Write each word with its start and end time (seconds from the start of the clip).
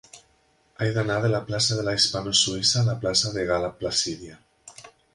He 0.85 0.87
d'anar 0.95 1.17
de 1.25 1.29
la 1.33 1.41
plaça 1.51 1.77
de 1.81 1.85
la 1.89 1.95
Hispano 1.99 2.35
Suïssa 2.41 2.83
a 2.83 2.91
la 2.91 2.99
plaça 3.07 3.37
de 3.39 3.47
Gal·la 3.53 3.73
Placídia. 3.83 4.43